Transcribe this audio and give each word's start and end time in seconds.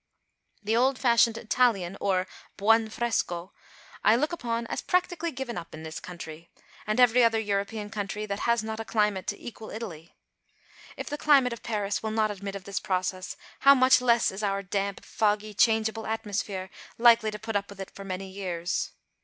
The 0.63 0.75
old 0.75 0.97
fashioned 0.97 1.37
Italian 1.37 1.95
or 2.01 2.25
"Buon 2.57 2.89
Fresco" 2.89 3.53
I 4.03 4.15
look 4.15 4.33
upon 4.33 4.65
as 4.65 4.81
practically 4.81 5.31
given 5.31 5.59
up 5.59 5.75
in 5.75 5.83
this 5.83 5.99
country, 5.99 6.49
and 6.87 6.99
every 6.99 7.23
other 7.23 7.37
European 7.39 7.91
country 7.91 8.25
that 8.25 8.39
has 8.49 8.63
not 8.63 8.79
a 8.79 8.83
climate 8.83 9.27
to 9.27 9.39
equal 9.39 9.69
Italy. 9.69 10.15
If 10.97 11.07
the 11.07 11.19
climate 11.19 11.53
of 11.53 11.61
Paris 11.61 12.01
will 12.01 12.09
not 12.09 12.31
admit 12.31 12.55
of 12.55 12.63
this 12.63 12.79
process, 12.79 13.37
how 13.59 13.75
much 13.75 14.01
less 14.01 14.31
is 14.31 14.41
our 14.41 14.63
damp, 14.63 15.05
foggy, 15.05 15.53
changeable 15.53 16.07
atmosphere 16.07 16.71
likely 16.97 17.29
to 17.29 17.37
put 17.37 17.55
up 17.55 17.69
with 17.69 17.79
it 17.79 17.91
for 17.91 18.03
many 18.03 18.27
years! 18.27 18.93